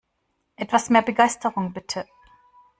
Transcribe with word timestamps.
Etwas 0.55 0.89
mehr 0.89 1.03
Begeisterung, 1.03 1.73
bitte! 1.73 2.07